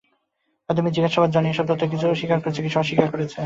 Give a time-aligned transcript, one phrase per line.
[0.69, 3.39] প্রাথমিক জিজ্ঞাসাবাদে জনি এসব তথ্যের কিছু স্বীকার করেছেন, কিছু অস্বীকার করেছেন।